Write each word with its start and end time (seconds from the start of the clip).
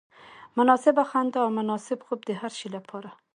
مناسبه 0.57 1.03
خندا 1.09 1.39
او 1.45 1.49
مناسب 1.59 1.99
خوب 2.05 2.19
د 2.25 2.29
هر 2.41 2.51
شي 2.59 2.67
لپاره. 2.75 3.09